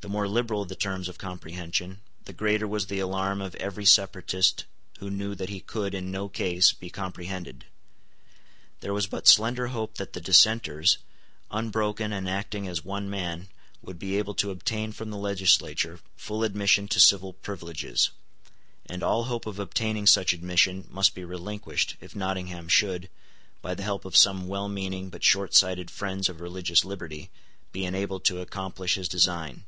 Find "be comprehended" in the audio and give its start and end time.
6.74-7.64